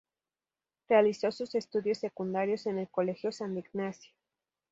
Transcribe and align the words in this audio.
Realizó 0.89 1.31
sus 1.31 1.53
estudios 1.53 1.99
secundarios 1.99 2.65
en 2.65 2.79
el 2.79 2.89
Colegio 2.89 3.31
San 3.31 3.55
Ignacio. 3.55 4.11